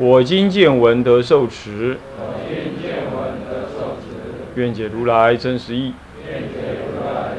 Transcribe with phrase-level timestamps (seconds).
[0.00, 1.98] 我今见闻得受持。
[2.16, 4.14] 我今见闻得受持。
[4.54, 5.92] 愿解如来真实义。
[6.24, 7.32] 愿解如来。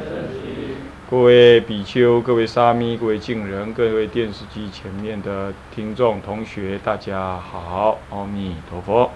[1.10, 9.10] 各位比丘、各位沙弥、各位敬人、各位电视机前面的听众、同学，大家好，阿弥陀佛。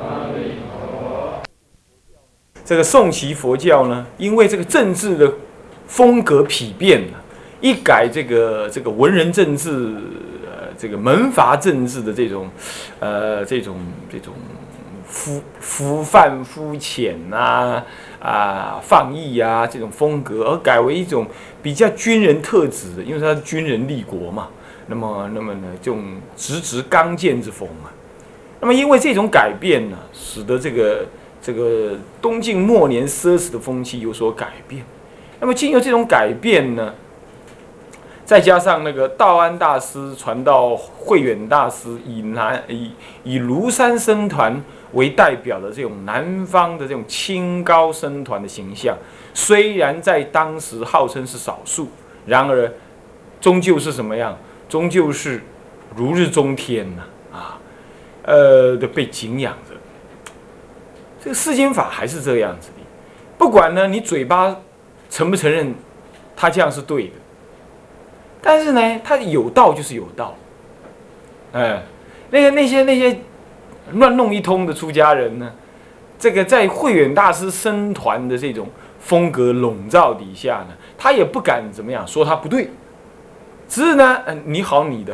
[0.00, 1.42] 阿弥陀佛。
[2.64, 5.30] 这个宋齐佛教呢，因为这个政治的
[5.88, 7.20] 风格丕变了，
[7.60, 9.92] 一改这个这个文人政治。
[10.78, 12.48] 这个门阀政治的这种，
[13.00, 13.76] 呃，这种
[14.10, 14.34] 这种
[15.06, 17.82] 肤肤泛肤浅呐，
[18.20, 21.26] 啊，放逸啊，这种风格，而改为一种
[21.62, 24.48] 比较军人特质的，因为他是军人立国嘛。
[24.88, 26.04] 那么，那么呢，这种
[26.36, 27.90] 直直刚健之风啊。
[28.60, 31.04] 那么，因为这种改变呢，使得这个
[31.42, 34.84] 这个东晋末年奢侈的风气有所改变。
[35.40, 36.94] 那么，经由这种改变呢？
[38.26, 42.90] 再加上那个道安大师传到慧远大师，以南以
[43.22, 44.60] 以庐山僧团
[44.94, 48.98] 为代表的这种南方的这种清高僧团的形象，
[49.32, 51.88] 虽然在当时号称是少数，
[52.26, 52.68] 然而
[53.40, 54.36] 终究是什么样？
[54.68, 55.40] 终究是
[55.94, 57.02] 如日中天呐！
[57.32, 57.58] 啊，
[58.24, 59.76] 呃的被敬仰着。
[61.22, 62.82] 这个世间法还是这样子的，
[63.38, 64.56] 不管呢你嘴巴
[65.08, 65.72] 承不承认，
[66.34, 67.12] 他这样是对的。
[68.48, 70.32] 但是呢，他有道就是有道，
[71.52, 71.82] 哎，
[72.30, 73.18] 那个那些那些
[73.94, 75.52] 乱弄一通的出家人呢，
[76.16, 78.68] 这个在慧远大师僧团的这种
[79.00, 82.70] 风格笼罩底下呢，他也不敢怎么样说他不对，
[83.68, 85.12] 只是呢，嗯，你好你的，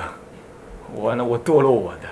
[0.95, 2.09] 我呢我堕落我的，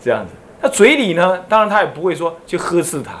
[0.00, 0.30] 这样子，
[0.62, 3.14] 他嘴里呢，当然他也不会说去呵斥他，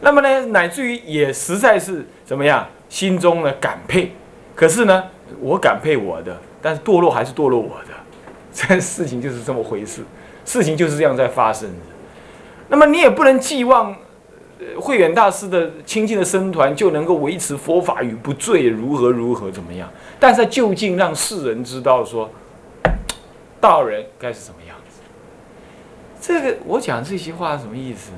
[0.00, 4.12] 那么呢，乃至于也实在是怎么样，心中呢感佩，
[4.54, 5.04] 可是呢，
[5.38, 6.34] 我感佩我的。
[6.62, 7.94] 但是堕落还是堕落我的，
[8.52, 10.02] 这事情就是这么回事，
[10.44, 11.76] 事情就是这样在发生的。
[12.68, 13.96] 那么你也不能寄望
[14.80, 19.88] 慧远大师的亲近的僧团就能够维持佛法与不坠如何如何怎么样？
[20.18, 22.28] 但是究竟让世人知道说，
[23.60, 25.00] 道人该是什么样子？
[26.20, 28.10] 这个我讲这些话什么意思？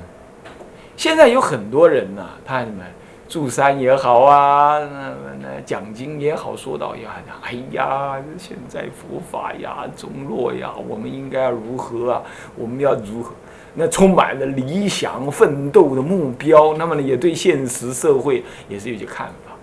[0.95, 2.83] 现在有很多人呐，他什么？
[3.29, 12.23] 住山也好啊，那那讲经也好，说到呀，哎呀，现在佛法呀，中落呀，我们应该要如何啊？
[12.55, 13.35] 我们要如何？
[13.75, 19.53] 那充满了理想、奋斗的目标，那么呢，也对现实社会也是有些看法。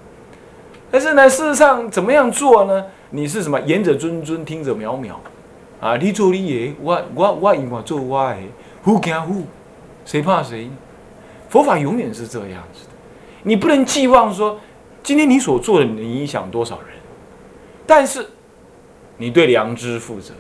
[0.89, 2.85] 但是呢，事实上怎么样做呢？
[3.11, 3.61] 你是什么？
[3.63, 5.15] 言者谆谆，听者渺渺
[5.81, 5.97] 啊！
[5.97, 6.39] 你做你
[6.69, 8.37] 的，我我我应该做我的，
[8.85, 9.43] 互惊互，
[10.05, 10.71] 谁怕谁？
[11.49, 12.86] 佛法永远是这样子。
[13.47, 14.59] 你不能寄望说，
[15.05, 16.89] 今天你所做的能影响多少人，
[17.87, 18.29] 但是
[19.17, 20.35] 你对良知负责，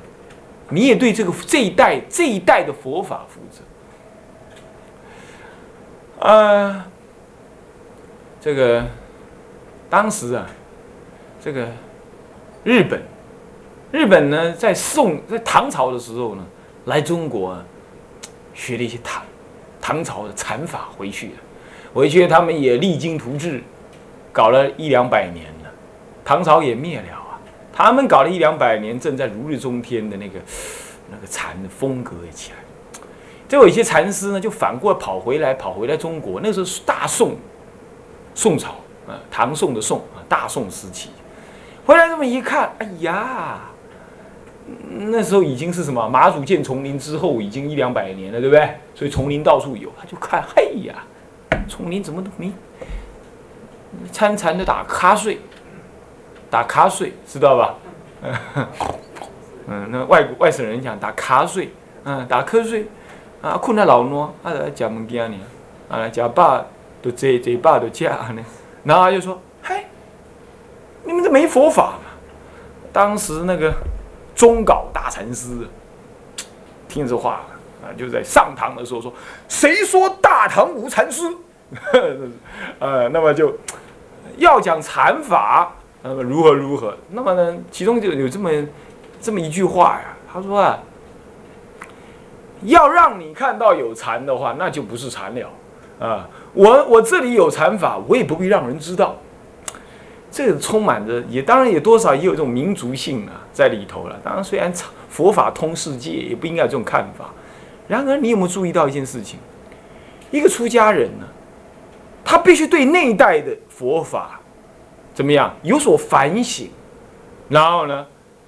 [0.70, 3.62] 你也对这个这一代这一代的佛法负责。
[6.28, 6.88] 啊，
[8.40, 8.84] 这个
[9.88, 10.44] 当时啊，
[11.40, 11.68] 这个
[12.64, 13.00] 日本，
[13.92, 16.44] 日本呢，在宋在唐朝的时候呢，
[16.86, 17.56] 来中国
[18.52, 19.22] 学了一些唐
[19.80, 21.34] 唐朝的禅法回去了。
[21.96, 23.62] 回去他们也励精图治，
[24.30, 25.70] 搞了一两百年了，
[26.22, 27.40] 唐朝也灭了啊。
[27.72, 30.38] 他们搞了一两百年，正在如日中天的那个
[31.10, 32.58] 那个禅的风格也起来。
[33.48, 36.38] 就有一些禅师呢，就反过来跑回来，跑回来中国。
[36.42, 37.34] 那时候是大宋，
[38.34, 38.72] 宋朝
[39.08, 41.08] 啊，唐宋的宋啊，大宋时期。
[41.86, 43.70] 回来这么一看，哎呀，
[44.90, 48.68] 那时候已经是什么马祖建丛林之后，已经一两百年了，对不对？
[48.94, 50.94] 所以丛林到处有，他就看，嘿呀。
[51.68, 52.52] 丛林怎么都没，
[54.12, 55.40] 参禅的打瞌睡，
[56.50, 57.74] 打瞌睡知道吧？
[59.68, 61.72] 嗯，那外国外省人讲打瞌睡，
[62.04, 62.86] 嗯，打瞌睡，
[63.42, 65.38] 啊，困在老暖，啊，在讲物件呢，
[65.88, 66.64] 啊，食饱
[67.02, 68.44] 都坐坐饱都食呢，
[68.84, 69.86] 然后就说，嘿，
[71.04, 72.10] 你们这没佛法嘛？
[72.92, 73.74] 当时那个
[74.34, 75.68] 中稿大禅师
[76.88, 77.42] 听这话
[77.86, 79.12] 啊，就在上堂的时候说，
[79.48, 81.22] 谁说大唐无禅师？
[82.78, 83.56] 呃，那么就
[84.36, 85.72] 要讲禅法，
[86.02, 86.96] 那么如何如何？
[87.10, 88.50] 那么呢，其中就有这么
[89.20, 90.78] 这么一句话呀，他说啊，
[92.62, 95.50] 要让你看到有禅的话，那就不是禅了
[95.98, 96.28] 啊！
[96.52, 99.16] 我我这里有禅法，我也不必让人知道。
[100.30, 104.20] 这个充满着，也当然也多少也有这种民族性啊在里头了。
[104.22, 104.70] 当然，虽然
[105.08, 107.30] 佛法通世界，也不应该有这种看法。
[107.88, 109.38] 然而，你有没有注意到一件事情？
[110.30, 111.26] 一个出家人呢，
[112.24, 114.40] 他必须对那一代的佛法
[115.14, 116.68] 怎么样有所反省，
[117.48, 118.06] 然后呢，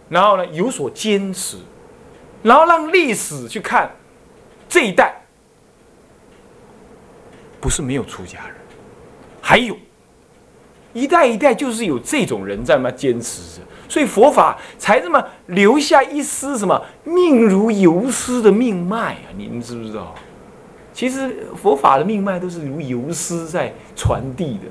[0.09, 1.57] 然后呢有所坚持，
[2.43, 3.91] 然后让历史去看
[4.69, 5.15] 这一代
[7.61, 8.57] 不是没有出家人，
[9.41, 9.77] 还有。
[10.95, 19.33] 一代一代就是有这种人在那坚持着，所以佛法才这么留下一丝什么命如游丝的命脉啊！
[19.37, 20.15] 你们知不知道？
[20.93, 24.67] 其实佛法的命脉都是如游丝在传递的，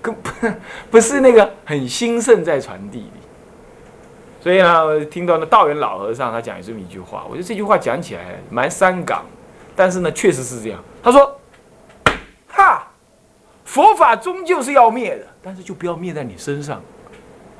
[0.00, 0.30] 跟不
[0.92, 3.20] 不是那个很兴盛在传递的。
[4.40, 9.22] 所以呢，听到那道元老和尚他讲这么一句话，我觉得这句话讲起来蛮伤感，
[9.74, 10.78] 但是呢，确实是这样。
[11.02, 11.36] 他说
[12.46, 12.86] ：“哈。”
[13.64, 16.80] 佛法终究是要灭的，但是就不要灭在你身上。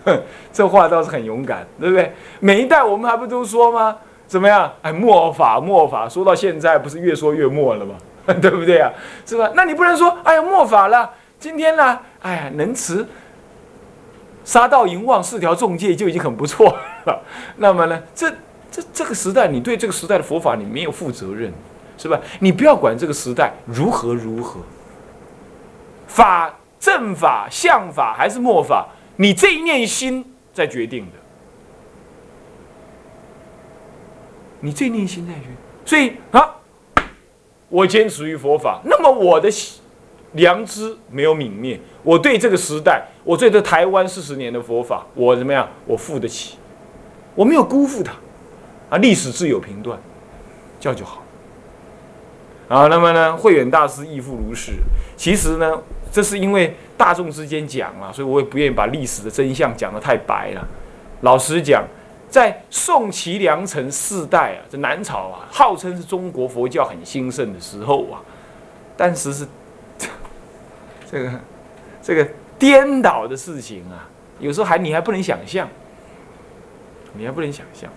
[0.52, 2.12] 这话倒是很勇敢，对不对？
[2.40, 3.96] 每一代我们还不都说吗？
[4.26, 4.72] 怎么样？
[4.82, 7.94] 哎，末法末法，说到现在不是越说越末了吗？
[8.40, 8.90] 对不对啊？
[9.24, 9.50] 是吧？
[9.54, 13.06] 那你不能说，哎呀，末法了，今天呢，哎呀，能持
[14.44, 16.66] 杀盗淫妄四条重戒就已经很不错
[17.06, 17.22] 了。
[17.56, 18.30] 那么呢，这
[18.70, 21.52] 这这个时代，你对这个时代的佛法你没有负责任，
[21.98, 22.18] 是吧？
[22.40, 24.60] 你不要管这个时代如何如何。
[26.06, 28.86] 法正法相法还是末法，
[29.16, 31.12] 你这一念心在决定的。
[34.60, 36.56] 你这一念心在决定，所以啊，
[37.68, 39.48] 我坚持于佛法，那么我的
[40.32, 45.68] 良知没有泯灭，我对这个时代，我对这台湾四十年的佛法，我怎么样？
[45.86, 46.56] 我付得起，
[47.34, 48.12] 我没有辜负它，
[48.90, 49.98] 啊，历史自有评断，
[50.80, 51.22] 这样就好。
[52.68, 54.72] 啊，那么呢，慧远大师亦复如是。
[55.16, 55.82] 其实呢。
[56.16, 60.66] 这是因为大众之间讲啊，所以我也不愿意把历史的真相讲得太白了。
[61.20, 61.84] 老实讲，
[62.30, 68.24] 在宋齐梁陈四代啊，这南朝啊，号称是中国佛教很兴盛的时候啊，
[68.96, 69.46] 但是是
[71.12, 71.30] 这个
[72.02, 72.26] 这个
[72.58, 74.08] 颠倒的事情啊，
[74.40, 75.68] 有时候还你还不能想象，
[77.12, 77.90] 你还不能想象。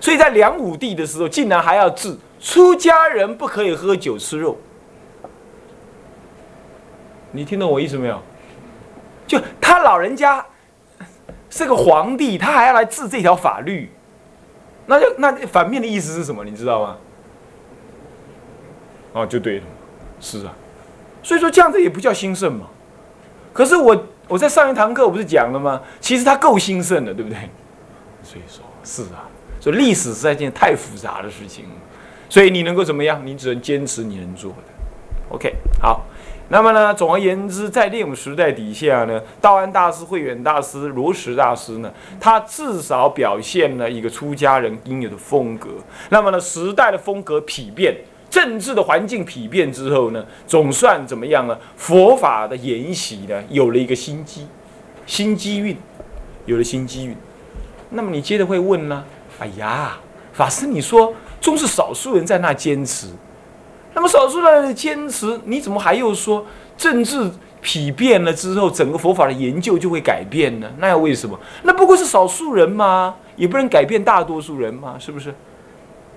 [0.00, 4.56] 所以在梁武帝的时候，竟然还要治出家人不可以喝酒吃肉。
[7.34, 8.22] 你听懂我意思没有？
[9.26, 10.44] 就他老人家
[11.50, 13.90] 是个皇帝，他还要来治这条法律，
[14.86, 16.44] 那就那反面的意思是什么？
[16.44, 16.96] 你知道吗？
[19.14, 19.64] 哦，就对了，
[20.20, 20.52] 是啊，
[21.22, 22.66] 所以说这样子也不叫兴盛嘛。
[23.52, 25.80] 可是我我在上一堂课我不是讲了吗？
[26.00, 27.38] 其实他够兴盛的，对不对？
[28.22, 29.24] 所以说，是啊，
[29.58, 31.64] 所以历史是一件太复杂的事情，
[32.28, 33.26] 所以你能够怎么样？
[33.26, 34.56] 你只能坚持你能做的。
[35.30, 36.04] OK，好。
[36.48, 45.70] 那么呢，总而言之，在这种时代底下呢，道安大师、慧远大师、罗什大师呢，他至少表现了一个出家人应有的风格。
[46.10, 47.96] 那么呢，时代的风格丕变，
[48.28, 51.58] 政治的环境丕变之后呢，总算怎么样呢？
[51.76, 54.46] 佛法的沿袭呢，有了一个新机、
[55.06, 55.74] 新机运，
[56.44, 57.16] 有了新机运。
[57.88, 59.02] 那么你接着会问呢？
[59.38, 59.98] 哎呀，
[60.34, 63.06] 法师，你说终是少数人在那坚持。
[63.94, 66.44] 那么少数人的坚持，你怎么还又说
[66.76, 67.30] 政治
[67.62, 70.70] 丕变了之后，整个佛法的研究就会改变呢？
[70.78, 71.38] 那要为什么？
[71.62, 73.14] 那不过是少数人吗？
[73.36, 74.96] 也不能改变大多数人吗？
[74.98, 75.34] 是不是？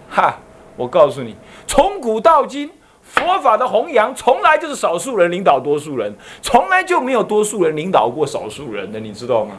[0.09, 0.39] 哈！
[0.75, 2.69] 我告诉你，从古到今，
[3.01, 9.55] 佛法的弘扬从来就是少数人领导多数人，从来就没有多数人领导过少数人的，你知道吗？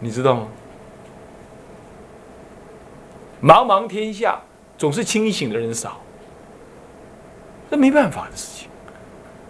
[0.00, 0.48] 你知道吗？
[3.42, 4.40] 茫茫天下，
[4.78, 6.01] 总是清醒的人少。
[7.72, 8.68] 这没办法的事情，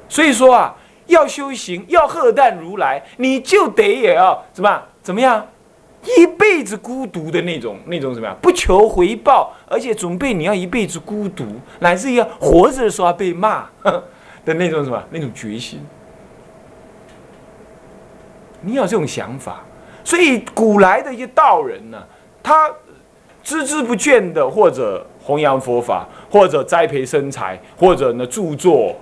[0.08, 0.76] 所以说啊，
[1.06, 5.44] 要修行，要喝淡如来，你就得也要怎么怎么样，
[6.16, 11.44] 一辈子孤独的那种那种什么样，不求回报，而且准备你要一辈子孤独，
[11.80, 13.66] 乃至于要活着的时候被骂
[14.46, 15.84] 的那种什么那种决心，
[18.60, 19.64] 你有这种想法，
[20.04, 22.00] 所以古来的一些道人呢，
[22.40, 22.68] 他
[23.44, 25.04] 孜孜不倦的或者。
[25.24, 28.96] 弘扬佛法，或者栽培身材，或者呢著作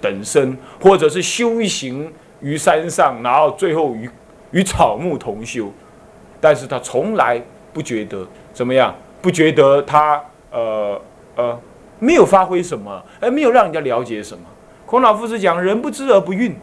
[0.00, 2.10] 等身，或者是修行
[2.40, 4.08] 于山上，然后最后与
[4.52, 5.70] 与草木同修，
[6.40, 7.40] 但是他从来
[7.74, 10.18] 不觉得怎么样，不觉得他
[10.50, 11.00] 呃
[11.36, 11.60] 呃
[11.98, 14.44] 没有发挥什么，而没有让人家了解什么。
[14.86, 16.54] 孔老夫子讲：“人不知而不愠。”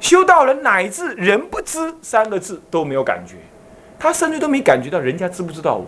[0.00, 3.36] 修道人乃至“人不知”三个字都没有感觉。
[3.98, 5.86] 他甚至都没感觉到人家知不知道我，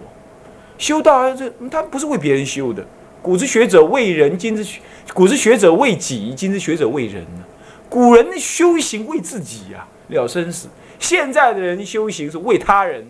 [0.78, 2.84] 修道啊这他不是为别人修的。
[3.22, 4.78] 古之学者为人，今之
[5.12, 7.44] 古之学者为己，今之学者为人呢。
[7.88, 10.68] 古人修行为自己呀，了生死。
[10.98, 13.06] 现在的人修行是为他人，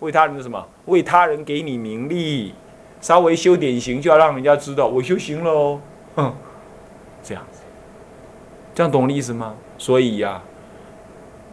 [0.00, 0.64] 为他人的什么？
[0.86, 2.54] 为他人给你名利，
[3.00, 5.80] 稍微修点行就要让人家知道我修行喽。
[6.14, 6.32] 哼，
[7.22, 7.60] 这样子，
[8.74, 9.54] 这样懂我的意思吗？
[9.78, 10.40] 所以呀，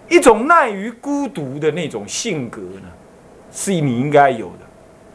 [0.09, 2.89] 一种耐于孤独的那种性格呢，
[3.51, 4.62] 是你应该有的。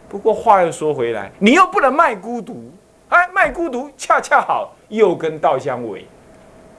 [0.09, 2.71] 不过话又说回来，你又不能卖孤独，
[3.11, 6.07] 哎，卖孤独恰恰好又跟道相违，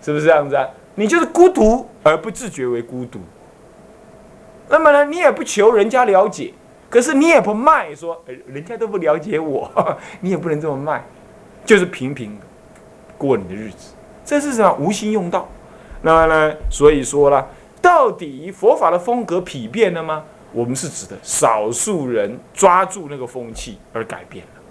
[0.01, 0.67] 是不是这样子啊？
[0.95, 3.19] 你就是孤独而不自觉为孤独。
[4.67, 6.53] 那么呢，你也不求人家了解，
[6.89, 9.69] 可是你也不卖，说，人家都不了解我，
[10.21, 11.03] 你也不能这么卖，
[11.63, 12.38] 就是平平
[13.17, 13.93] 过你的日子，
[14.25, 14.75] 这是什么？
[14.79, 15.48] 无心用道。
[16.01, 17.48] 那么呢，所以说了，
[17.81, 20.24] 到底佛法的风格疲变了吗？
[20.51, 24.61] 我们是指的少数人抓住那个风气而改变了，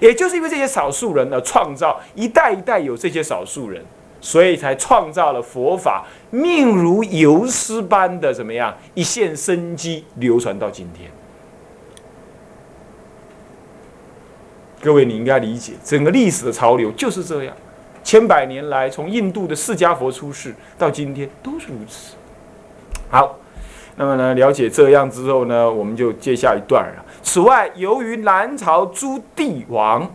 [0.00, 3.84] 也就是因为这些少数人呢，创造一代一代有这些少数人。
[4.20, 11.10] 所以才创造了佛法，命如游丝般的怎么样一线生机流传到今天。
[14.80, 17.54] 各位，你应该理解，整个历史的潮流就是这样，
[18.02, 22.14] 千百年来，从印度的释迦佛出世到今天都是如此。
[23.10, 23.38] 好，
[23.96, 27.04] 那么呢，了解这样之后呢，我们就接下一段了。
[27.22, 30.10] 此外，由于南朝诸帝王。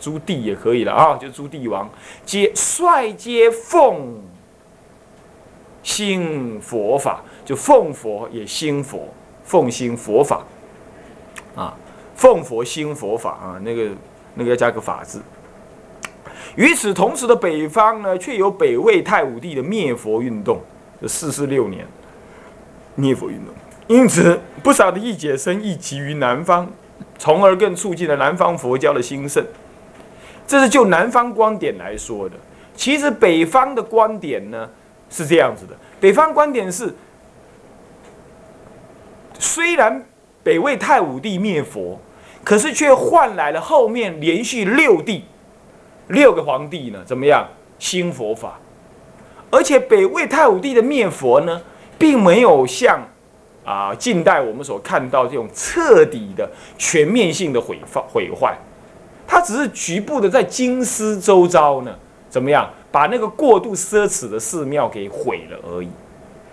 [0.00, 1.88] 朱棣也可以了啊，就朱棣王，
[2.26, 4.20] 皆率皆奉
[5.84, 10.42] 兴佛法，就奉佛也兴佛，奉兴佛法
[11.54, 11.76] 啊，
[12.16, 13.90] 奉佛兴佛法啊，那个
[14.34, 15.22] 那个要加个法字。
[16.56, 20.60] 与此同时的北方呢，却有北魏太武帝的灭佛运动，
[21.00, 21.86] 就四四六年
[22.94, 23.54] 灭佛运动，
[23.88, 26.70] 因此不少的义解生亦集于南方，
[27.18, 29.44] 从而更促进了南方佛教的兴盛。
[30.46, 32.36] 这是就南方观点来说的，
[32.74, 34.68] 其实北方的观点呢
[35.08, 35.74] 是这样子的。
[36.00, 36.94] 北方观点是，
[39.38, 40.04] 虽然
[40.42, 41.98] 北魏太武帝灭佛，
[42.44, 45.24] 可是却换来了后面连续六帝、
[46.08, 47.46] 六个皇帝呢怎么样
[47.78, 48.58] 兴佛法？
[49.50, 51.62] 而且北魏太武帝的灭佛呢，
[52.02, 53.00] 并没有像
[53.64, 58.58] 啊近代我们所看到这种彻底的全面性的毁坏毁坏。
[59.24, 61.94] 他只是局部的在京师周遭呢，
[62.28, 65.88] 怎么样把那个过度奢侈的寺庙给毁了而已。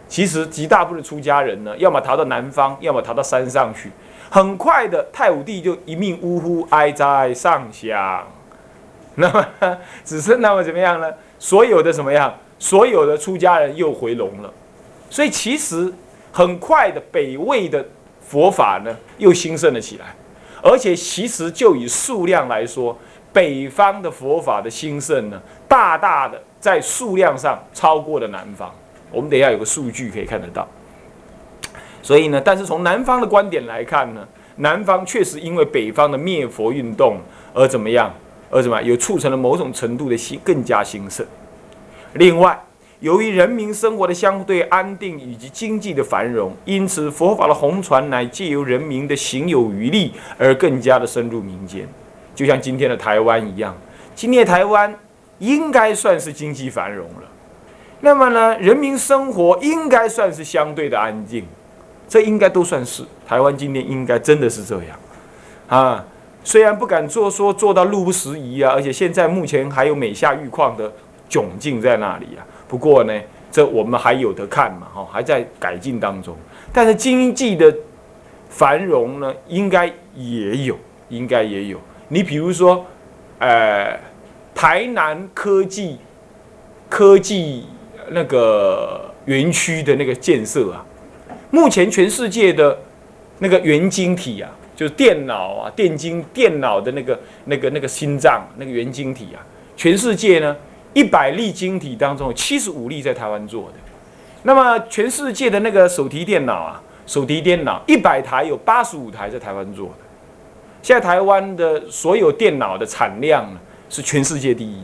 [0.08, 3.91] 其实极大部分出家人呢，要么逃到南方，要么逃到山上去。
[4.29, 8.24] 很快的，太武帝就一命呜呼，哀哉上香。
[9.15, 9.44] 那么
[10.06, 11.12] 只剩那么怎么样呢？
[11.39, 12.32] 所有的怎么样？
[12.60, 14.53] 所有的出家人又回笼了。
[15.10, 15.92] 所以其实
[16.32, 17.86] 很快的，北魏的
[18.22, 20.06] 佛法呢又兴盛了起来。
[20.62, 22.98] 而且，其实就以数量来说，
[23.32, 28.70] 北方的佛法的兴盛呢，大大的在数量上超过了南方。
[29.10, 30.68] 我们等下有个数据可以看得到。
[32.01, 37.18] 所以呢，但是从南方的观点来看呢，南方确实因为北方的灭佛运动
[37.54, 38.13] 而怎么样，
[38.51, 41.25] 而怎么有促成了某种程度的兴更加兴盛。
[42.13, 42.60] 另外，
[43.00, 51.88] 由于人民生活的相对安定以及经济的繁荣，因此佛法的红传乃借由人民的行有余力而更加的深入民间，
[52.36, 53.74] 就像今天的台湾一样。
[54.13, 54.94] 今天台湾
[55.38, 57.24] 应该算是经济繁荣了，
[58.01, 61.46] 那么呢，人民生活应该算是相对的安静，
[62.10, 65.00] 这应该都算是台湾今天应该真的是这样
[65.70, 66.06] 啊。
[66.44, 70.91] 虽然不敢做说做到路不拾遗啊，而且现在目前还有美下玉矿的
[71.29, 72.44] 窘境在那里啊。
[72.69, 73.19] 不过呢，
[73.51, 76.38] 这我们还有得看嘛，哈，还在改进当中。
[76.71, 77.75] 但是经济的
[78.47, 80.77] 繁荣呢，应该也有，
[81.09, 81.79] 应该也有。
[82.09, 82.85] 你比如说，
[83.39, 83.99] 呃，
[84.53, 85.97] 台南科技
[86.88, 87.65] 科技
[88.11, 90.85] 那个园区的那个建设啊，
[91.49, 92.77] 目前全世界的
[93.39, 99.41] 那个元晶体啊，就是电脑啊，电晶电脑的那个那个那个心脏那个元晶体啊，
[99.75, 100.55] 全世界呢。
[100.93, 103.74] 一百粒晶体当中，有七十五粒在台湾做的。
[104.43, 109.96] 那么，全世界的那个手提电脑啊，手提电脑一百台有八十五台在台湾做的。
[110.81, 114.81] 现在台湾的所有电脑的产量呢，是全世界第一。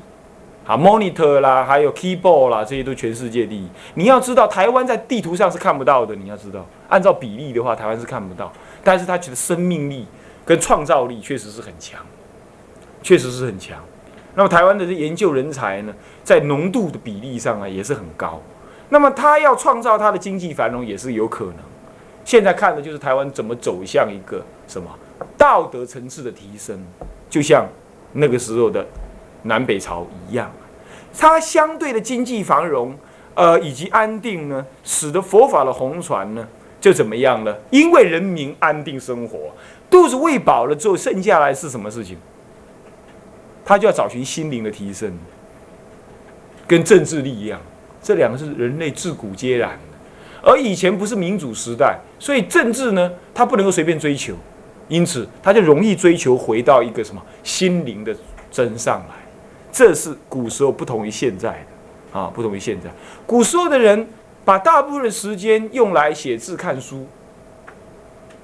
[0.65, 3.67] 好，monitor 啦，还有 keyboard 啦，这些都全世界第一。
[3.93, 6.15] 你要知道，台湾在地图上是看不到的。
[6.15, 8.51] 你要知道，按照比例的话，台湾是看不到。
[8.83, 10.05] 但是它其实生命力
[10.43, 12.01] 跟创造力确实是很强，
[13.01, 13.77] 确实是很强。
[14.35, 18.41] 那么台湾的这研究人才呢，在浓度的比例上啊也是很高。
[18.89, 21.55] 那么他要创造他的经济繁荣也是有可能。
[22.23, 24.89] 现在看的就是台湾怎么走向一个什么？
[25.37, 26.83] 道德层次的提升，
[27.29, 27.67] 就像
[28.13, 28.85] 那个时候的
[29.43, 30.51] 南北朝一样，
[31.17, 32.95] 它相对的经济繁荣，
[33.35, 36.47] 呃，以及安定呢，使得佛法的红传呢，
[36.81, 37.55] 就怎么样呢？
[37.69, 39.51] 因为人民安定生活，
[39.89, 42.17] 肚子喂饱了之后，剩下来是什么事情？
[43.65, 45.11] 他就要找寻心灵的提升，
[46.67, 47.59] 跟政治力量，
[48.01, 50.47] 这两个是人类自古皆然的。
[50.47, 54.35] 而以前不是民主时代，所以政治呢，他不能够随便追求，
[54.87, 58.15] 因此他就容易追求回到一个什么心灵的
[58.51, 59.15] 真上来。
[59.71, 61.49] 这是古时候不同于现在
[62.13, 62.91] 的啊，不同于现在。
[63.25, 64.07] 古时候的人
[64.45, 67.07] 把大部分的时间用来写字、看书，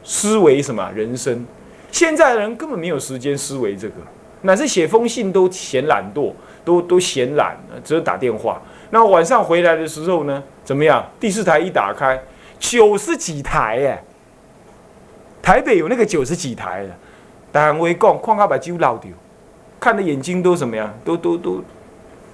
[0.04, 1.46] 思维什么人生。
[1.92, 3.96] 现在的人根本没有时间思维这个。
[4.41, 6.33] 乃至写封信都嫌懒惰，
[6.65, 8.62] 都都嫌懒，只有打电话。
[8.89, 11.05] 那晚上回来的时候呢，怎么样？
[11.19, 12.19] 第四台一打开，
[12.60, 14.03] 九十几台耶！
[15.41, 16.89] 台北有那个九十几台的，
[17.51, 19.12] 但我讲，看他把酒捞掉，
[19.79, 20.93] 看的眼睛都什么样？
[21.05, 21.63] 都都都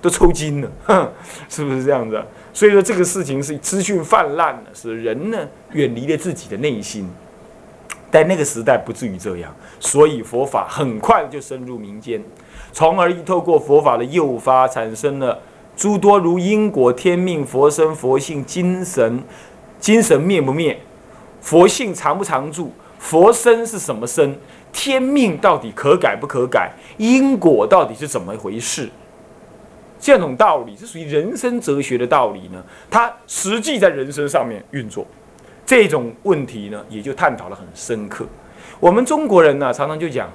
[0.02, 0.70] 都抽筋了，
[1.48, 2.24] 是不是这样子？
[2.54, 5.38] 所以说这个事情是资讯泛滥了，使人呢
[5.74, 7.10] 远离了自己的内心。
[8.18, 12.20] 在那个时代不至于这样，所以佛法很快就深入民间，
[12.74, 15.40] 从而透过佛法的诱发，产生了
[15.76, 19.24] 诸多如因果、天命、佛身、佛性、精神、
[19.80, 20.80] 精神灭不灭，
[21.42, 24.36] 佛性常不常住，佛身是什么身，
[24.74, 28.90] 天命到底可改不可改，因果到底是怎么回事？
[30.00, 32.64] 这种道理是属于人生哲学的道理呢？
[32.90, 35.06] 它实际在人生上面运作。
[35.68, 38.26] 这种问题呢，也就探讨的很深刻。
[38.80, 40.30] 我们中国人呢，常常就讲，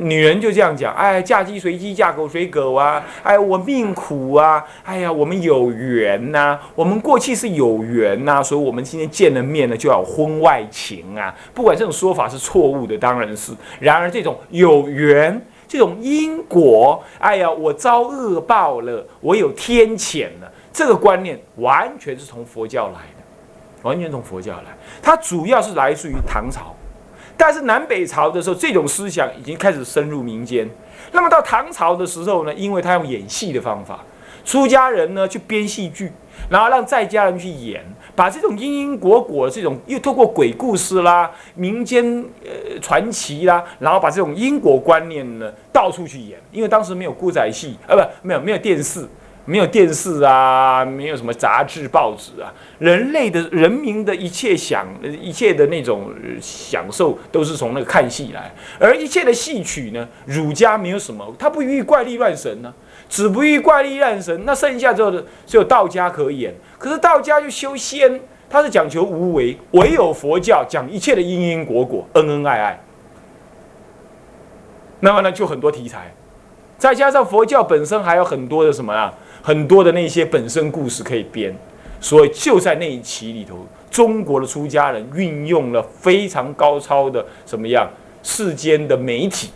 [0.00, 11.34] 女人就这样讲，哎，嫁鸡随鸡，嫁狗随狗啊，哎，我命苦啊，哎呀，我们有缘呐，我们过去是有缘呐，所以我们今天见了面呢，就要婚外情啊。
[11.54, 13.54] 不管这种说法是错误的，当然是。
[13.80, 23.19] 然而，这种有缘，这种因果，哎呀，我遭恶报了，我有天谴了，这个观念完全是从佛教来的。
[23.82, 26.74] 完全从佛教来，它主要是来自于唐朝，
[27.36, 30.68] 但是南北朝的时候，这种思想已经开始深入民间。
[31.12, 34.00] 那么到唐朝的时候呢，因为他用演戏的方法，
[34.44, 36.12] 出家人呢去编戏剧，
[36.48, 37.82] 然后让在家人去演，
[38.14, 42.04] 把这种因因果果这种又透过鬼故事啦、民间
[42.44, 46.38] 呃传奇啦，然后把这种因果观念呢到处去演。
[46.52, 49.08] 因为当时没有孤仔戏，啊，不，没有没有电视。
[49.46, 54.86] 没有电视啊，没有什么杂志报纸啊，人类的人民的一切享，
[55.20, 58.54] 一切的那种享受，都是从那个看戏来。
[58.78, 62.72] 而一切的戏曲呢，儒家没有什么，他不欲怪力乱神呢，
[63.08, 64.44] 只不欲怪力乱神。
[64.44, 66.54] 那剩下之后的只有道家可演。
[66.78, 72.80] 可是道家就修仙，他是讲求无为，唯有佛教讲一切的因因果果，恩恩爱爱。
[75.00, 76.12] 那么呢，就很多题材，
[76.78, 79.14] 再加上佛教本身还有很多的什么啊？
[79.42, 81.54] 很多的那些本身故事可以编，
[82.00, 87.88] 所以就在那一期里头，中国的出家人运用了非常高超的什么样
[88.22, 89.50] 世间的媒体，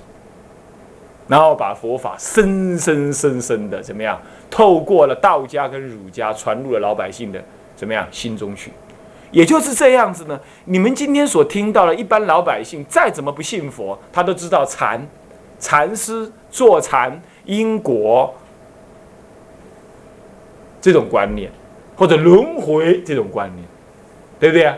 [1.29, 4.20] 然后把佛法深深深深的怎么样，
[4.51, 7.42] 透过了道家跟儒家传入了老百姓的
[7.77, 8.73] 怎么样心中去，
[9.31, 10.40] 也就是这样子呢。
[10.64, 15.07] 你们今天所听到的，一般老百姓再怎么不信佛，他都知道禅、
[15.59, 18.35] 禅师坐禅因果。
[20.85, 21.51] 这种观念，
[21.97, 23.66] 或者轮回这种观念，
[24.38, 24.77] 对不对啊？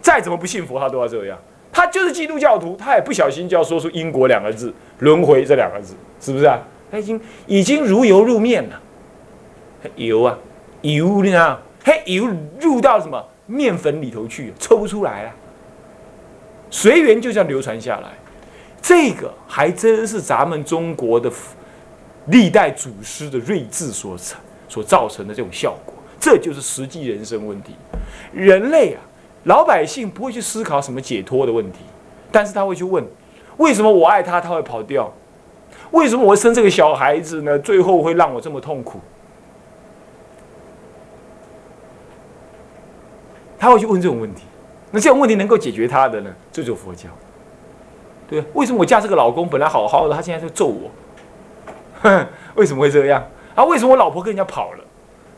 [0.00, 1.38] 再怎么不信佛，他都要这样。
[1.70, 6.58] 他就是基督教徒，他也不小心就要说出因果两个字、轮回这两个字，是不是啊？
[6.90, 8.80] 他已经已经如油入面了，
[9.94, 10.36] 油啊，
[10.80, 11.56] 油呢？
[11.84, 12.28] 嘿，油
[12.60, 15.30] 入到什么面粉里头去，抽不出来了。
[16.68, 18.08] 随缘就这样流传下来，
[18.82, 21.30] 这个还真是咱们中国的
[22.26, 24.36] 历代祖师的睿智所成。
[24.72, 27.74] 所造成的这种效果，这就是实际人生问题。
[28.32, 29.02] 人类啊，
[29.44, 31.80] 老百姓不会去思考什么解脱的问题，
[32.30, 33.04] 但是他会去问：
[33.58, 35.12] 为什么我爱他，他会跑掉？
[35.90, 37.58] 为什么我生这个小孩子呢？
[37.58, 38.98] 最后会让我这么痛苦？
[43.58, 44.44] 他会去问这种问题。
[44.90, 46.34] 那这种问题能够解决他的呢？
[46.50, 47.10] 这就佛教。
[48.26, 50.90] 对，为什么我嫁这个老公本来好好的，他现在就揍我？
[52.00, 53.22] 哼， 为什么会这样？
[53.54, 54.84] 啊，为什么我老婆跟人家跑了？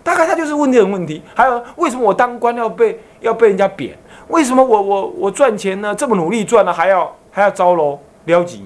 [0.03, 1.23] 大概他就是问这种问题。
[1.35, 3.97] 还有，为什么我当官要被要被人家贬？
[4.29, 5.95] 为什么我我我赚钱呢？
[5.95, 8.65] 这么努力赚了，还要还要招喽撩急？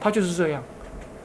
[0.00, 0.62] 他就是这样，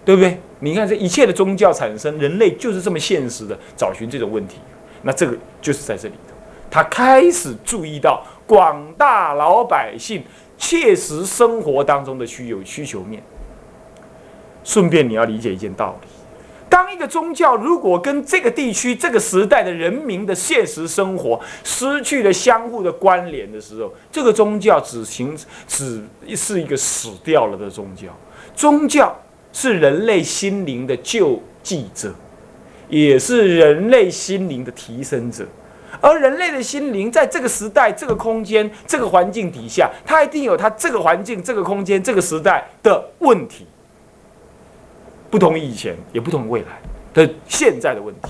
[0.05, 0.39] 对不对？
[0.59, 4.57] 你看这一切的宗教产生，人类就是这么现实的找寻这种问题。
[5.01, 6.33] 那这个就是在这里头，
[6.69, 10.23] 他开始注意到广大老百姓
[10.57, 13.21] 切实生活当中的需有需求面。
[14.63, 16.07] 顺便你要理解一件道理：
[16.77, 25.35] 当一个宗教如果跟这个地区、这个时代的人民的现实生活失去了相互的关联的时候，这个宗教只形
[25.67, 26.03] 只
[26.35, 28.15] 是一个死掉了的宗教。
[28.55, 29.19] 宗教
[29.51, 32.13] 是人类心灵的救济者，
[32.89, 35.43] 也是人类心灵的提升者。
[35.99, 43.65] 而人类的心灵在这个时代、这个空间、这个环境底下，它一定有它这个环境、这个空间、这个时代的问题，
[45.29, 46.67] 不同于以前，也不同于未来
[47.13, 48.29] 的现在的问题。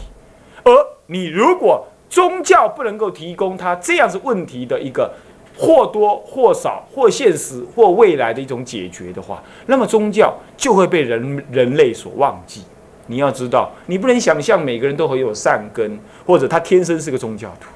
[0.64, 0.72] 而
[1.06, 5.12] 你如果宗教不能够提供他这样子问题的一个
[5.58, 12.64] 或多或少、或现实或未来的一种解决的话，那么宗教就会被人人类所忘记。
[13.08, 17.68] 你要知道，你不能想象每个人都很有善根，或者他天生是个宗教徒。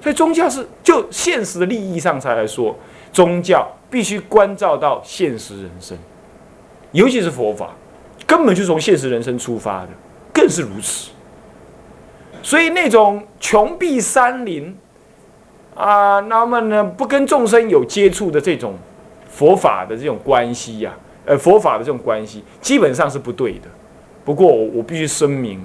[0.00, 2.74] 所以宗教是就现实的利益上才来说，
[3.12, 5.96] 宗教必须关照到现实人生，
[6.94, 7.74] 尤其是佛法，
[8.24, 9.88] 根本就从现实人生出发的，
[10.32, 11.10] 更是如此。
[12.40, 14.74] 所以那种穷闭山林
[15.74, 18.74] 啊，那么呢不跟众生有接触的这种
[19.28, 20.94] 佛法的这种关系呀。
[21.26, 23.68] 呃，佛法的这种关系基本上是不对的。
[24.24, 25.60] 不过我必须声明，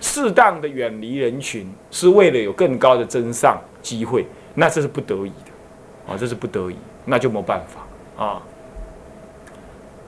[0.00, 8.42] 适当的远离人群是为了有更高的增上机会，那这是不得已的，啊，这是不得已，那就没办法啊。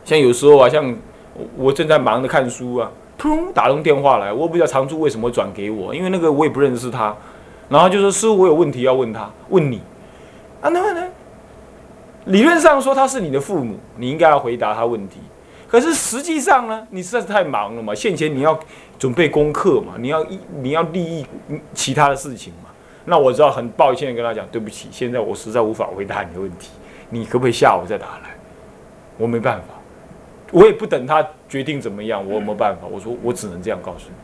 [0.04, 0.94] 像有时候啊，像
[1.56, 7.14] 我正在忙着看书啊，突然打通电话来，我不知道常住为什么转给我，因为那个我也不认识他，
[7.68, 9.80] 然后就说师傅，我有问题要问他，问你
[10.60, 11.06] 啊，那么呢？
[12.26, 15.20] 理论上说他是你的父母，你应该要回答他问题。
[15.66, 18.58] 可是实际上呢，你实在是太忙了嘛，现前你要
[18.98, 21.26] 准备功课嘛，你要一你要利益
[21.74, 22.70] 其他的事情嘛。
[23.06, 26.70] 那我知道很抱歉跟他讲，对不起，现在我实在无法回答你的问题，
[27.10, 28.30] 你可不可以下午再打来？
[29.18, 29.73] 我没办法，
[30.54, 32.86] 我也不等他决定怎么样，我有没有办法？
[32.90, 34.14] 我说我只能这样告诉你。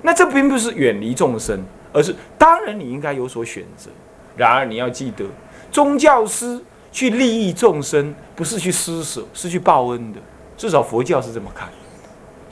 [0.00, 3.90] 那这并不是远离众生，而是当然你应该有所选择。
[4.36, 5.24] 然而你要记得，
[5.70, 6.58] 宗教师。
[6.94, 10.20] 去利益众生，不是去施舍，是去报恩的。
[10.56, 11.68] 至少佛教是这么看，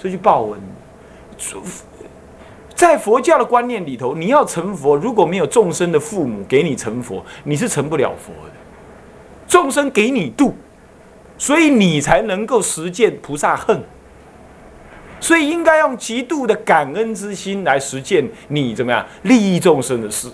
[0.03, 1.61] 是去报恩的。
[2.75, 8.53] 在佛教的观念里头，你要成佛，如果没有众生的父母给你成佛，你是成不了佛的。
[9.47, 10.57] 众生给你度，
[11.43, 13.83] 所以你才能够实践菩萨恨。
[15.19, 20.29] 所以应该用极度的感恩之心来实践你怎么样利益众生的事，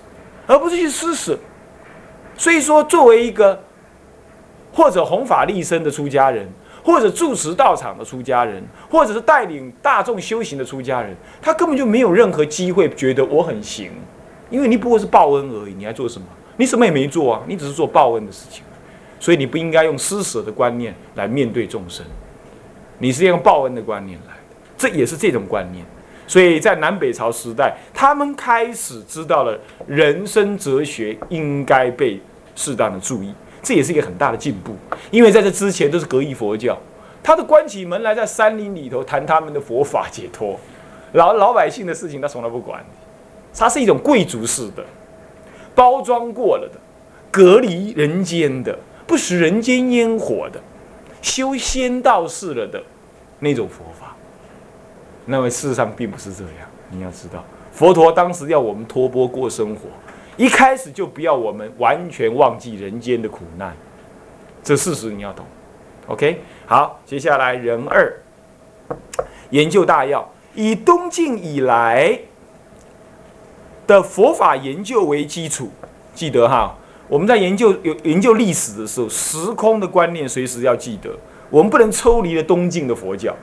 [0.47, 1.39] 而不是去施舍。
[2.37, 3.59] 所以说，作为一个。
[4.71, 6.47] 或者弘法利生的出家人，
[6.85, 13.91] 或者住持道场的出家人，或者是带领大众修行的出家人，他根本就没有任何机会觉得我很行，
[14.51, 16.27] 因为你不过是报恩而已，你还做什么？
[16.59, 18.63] 你什么也没做啊，你只是做报恩的事情，
[19.21, 22.05] 所以你不应该用施舍的观念来面对众生，
[22.99, 24.35] 你是用报恩的观念来，
[24.77, 25.85] 这也是这种观念。
[26.27, 32.21] 所以在南北朝时代，他们开始知道了人生哲学应该被
[32.55, 33.33] 适当的注意。
[33.61, 34.77] 这也是一个很大的进步，
[35.11, 36.79] 因为在这之前都是格义佛教，
[37.23, 40.59] 他的关起门来在山林里头谈他们的佛法解脱，
[41.13, 42.83] 老老百姓的事情他从来不管，
[43.53, 44.85] 他是一种贵族式的，
[45.75, 46.79] 包装过了的，
[47.33, 48.79] 隔离人间的，
[49.09, 50.61] 不食人间烟火的，
[51.23, 52.81] 修仙道士了的
[53.41, 54.15] 那种佛法。
[55.25, 57.43] 那么事实上并不是这样，你要知道，
[57.73, 59.89] 佛陀当时要我们托钵过生活。
[60.37, 63.75] 一开始就不要我们完全忘记人间的苦难，
[64.63, 65.45] 这事实你要懂。
[66.07, 68.13] OK，好，接下来人二
[69.51, 72.21] 研究大要，以东晋以来
[73.87, 75.71] 的佛法研究为基础，
[76.15, 76.77] 记得哈，
[77.09, 81.11] 我们在研究有研究历史的时候，时空的观念随时要记得，
[81.49, 83.35] 我们不能抽离了东晋的佛教。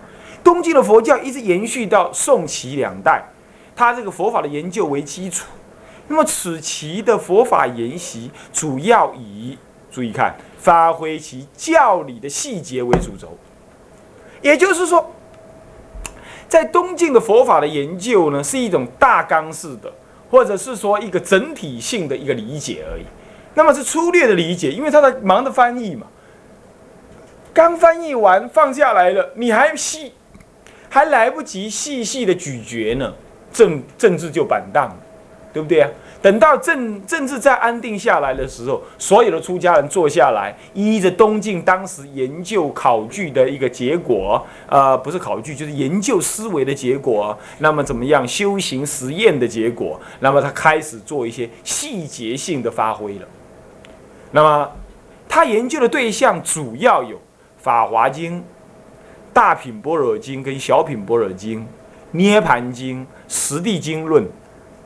[0.43, 3.23] 东晋的佛教一直延续到宋齐两代，
[3.75, 5.47] 它这个佛法的研究为基础。
[6.07, 9.57] 那么此期的佛法研习，主要以
[9.91, 13.35] 注意看，发挥其教理的细节为主轴。
[14.43, 15.11] 也就是说，
[16.47, 19.91] 在东晋的佛法的研究呢，是一种大纲式的，
[20.29, 23.05] 或者是说一个整体性的一个理解而已。
[23.55, 26.05] 那么是粗略的理解，因为他在忙着翻译嘛，
[27.51, 30.13] 刚翻译完放下来了，你还细，
[30.89, 33.13] 还来不及细细的咀嚼呢，
[33.51, 34.97] 政政治就板荡了。
[35.55, 35.89] 对不对啊？
[36.21, 47.39] 等到政政治再安定下来的时候，所有的出家人坐下来，依着东晋当时研究考据的一个结果，呃，不是考据，就是研究思维的结果。
[47.59, 49.97] 那么怎么样修行实验的结果？
[50.19, 53.25] 那么他开始做一些细节性的发挥了。
[54.35, 54.69] 那么。
[55.27, 57.17] 他研究的对象主要有
[57.57, 58.33] 《法华经》、
[59.33, 61.59] 《大品般若经》跟《小品般若经》、
[62.11, 64.23] 《涅盘经》、《十地经论》、《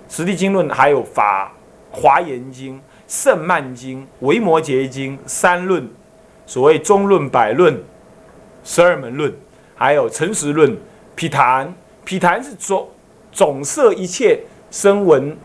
[0.10, 1.52] 十地经论》，还有《法
[1.92, 2.76] 华严经》、
[3.08, 5.88] 《圣曼经》、《维摩诘经》、三论，
[6.48, 7.84] 所谓中论、百论、
[8.64, 9.32] 十二门论，
[9.76, 10.76] 还有诚实论、
[11.16, 11.72] 毗昙。
[12.04, 12.90] 毗昙是总
[13.32, 14.40] 总摄一切
[14.72, 15.38] 声闻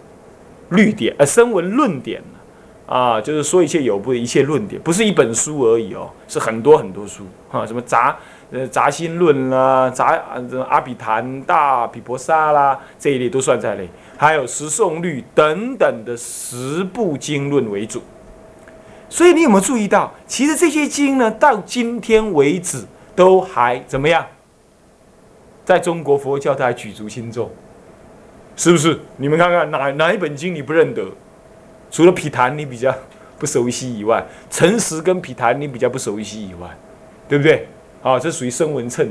[0.71, 2.23] 律典，呃，声闻论典。
[2.87, 8.16] 啊，就是说一切有部的一切论点，不是一本书而已哦，是很多很多书啊，什么杂
[8.51, 10.20] 呃杂心论啦，杂
[10.68, 18.03] 阿毗昙大毗婆沙啦这一类都算在内，还有十诵律等等的十部经论为主。
[19.09, 22.85] 所以你有没有注意到，其实这些经呢，到今天为止
[23.16, 24.27] 都还怎么样？
[25.64, 27.51] 在中国佛教，它还举足轻重，
[28.57, 29.01] 是不是？
[29.16, 31.07] 你们看看哪哪一本经你不认得？
[31.94, 32.92] 除了毗昙你比较
[33.38, 36.68] 不熟悉以外，诚实跟毗昙你比较不熟悉以外，
[37.28, 37.68] 对不对？
[38.02, 39.09] 啊，这属于声闻称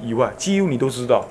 [0.00, 1.26] 以外，几乎你都知道，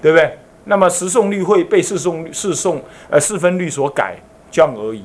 [0.00, 0.38] 对不对？
[0.66, 2.78] 那么十诵律会被四诵四诵
[3.10, 4.14] 呃四分律所改，
[4.48, 5.02] 这样而已，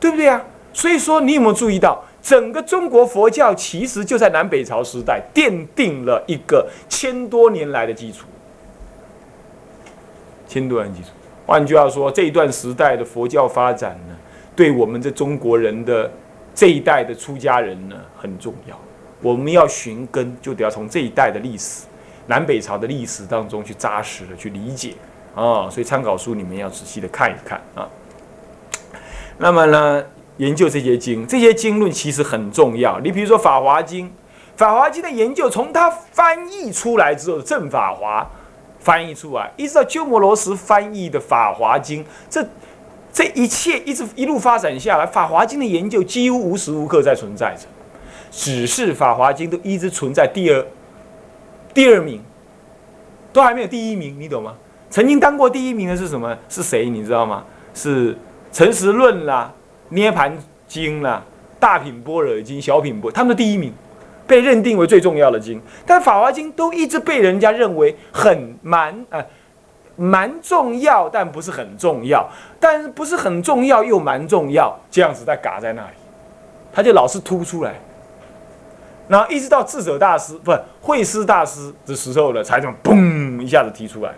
[0.00, 0.42] 对不对啊？
[0.72, 8.24] 所以说，你有没有注意到，整个中国佛教其实就在南北朝时代奠定了一个千多年来的基础，
[10.48, 11.08] 千多年基础。
[11.44, 14.16] 换句话说，这一段时代的佛教发展呢？
[14.56, 16.10] 对我们这中国人的
[16.54, 18.78] 这一代的出家人呢很重要，
[19.20, 21.86] 我们要寻根，就得要从这一代的历史、
[22.28, 24.94] 南北朝的历史当中去扎实的去理解
[25.34, 25.68] 啊。
[25.68, 27.88] 所以参考书你们要仔细的看一看啊。
[29.38, 30.04] 那么呢，
[30.36, 33.00] 研究这些经，这些经论其实很重要。
[33.00, 34.06] 你比如说《法华经》，
[34.56, 38.24] 《法华经》的研究，从它翻译出来之后，正法华
[38.78, 42.46] 翻译出来，一直到鸠摩罗什翻译的《法华经》，这。
[43.14, 47.66] 这一切一直一路发展下来，《法华经》的研究几乎无时无刻在存在着，
[48.32, 50.66] 只是《法华经》都一直存在第二、
[51.72, 52.20] 第二名，
[53.32, 54.54] 都还没有第一名，你懂吗？
[54.90, 56.36] 曾经当过第一名的是什么？
[56.48, 56.90] 是谁？
[56.90, 57.44] 你知道吗？
[57.72, 58.12] 是
[58.52, 59.52] 《诚实论》啦，
[59.94, 61.22] 《涅盘经》啦，
[61.60, 63.72] 《大品般若经》、《小品般》，他们的第一名
[64.26, 69.24] 被认定为最重要的经，但《法华经》都一直被人家认为很蛮啊。
[69.96, 72.28] 蛮重要，但不是很重要，
[72.58, 75.94] 但是不是很重要又蛮重要，这样子在嘎在那里，
[76.72, 77.74] 他就老是突出来，
[79.06, 84.12] 然后一直到智者大师不慧师大师的时候呢，才这么嘣一下子提出来，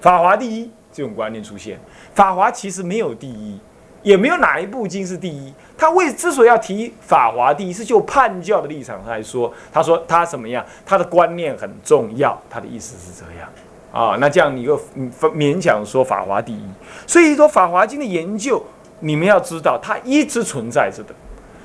[0.00, 1.78] 法华第一这种观念出现。
[2.14, 3.58] 法华其实没有第一，
[4.02, 5.52] 也没有哪一部经是第一。
[5.76, 13.48] 他为之所以要提法华第一，是就叛教的立场来说，他说他怎么样，他的观念很重要，他的意思是这样。
[13.94, 14.78] 啊，那这样你又
[15.20, 16.64] 勉强说法华第一，
[17.06, 18.60] 所以说《法华经》的研究，
[18.98, 21.14] 你们要知道它一直存在着的。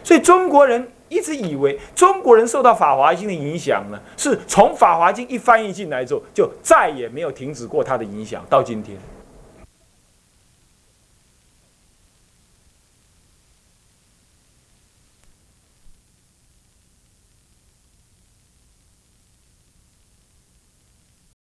[0.04, 8.96] 所以中国人一直以为中国人受到《法华经》的影响呢，是从《法华经》一翻译进来之后，就再也没有停止过它的影响，到今天。